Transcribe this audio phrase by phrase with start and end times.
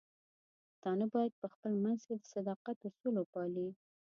[0.65, 3.67] پښتانه بايد په خپل منځ کې د صداقت اصول وپالي.